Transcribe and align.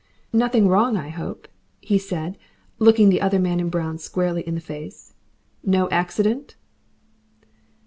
"Nothing 0.33 0.67
wrong, 0.67 0.97
I 0.97 1.09
hope?" 1.09 1.47
he 1.79 1.99
said, 1.99 2.35
looking 2.79 3.09
the 3.09 3.21
other 3.21 3.37
man 3.37 3.59
in 3.59 3.69
brown 3.69 3.99
squarely 3.99 4.41
in 4.47 4.55
the 4.55 4.59
face. 4.59 5.13
"No 5.63 5.87
accident?" 5.91 6.55